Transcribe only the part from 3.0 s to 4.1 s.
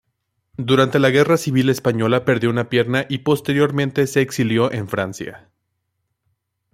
y posteriormente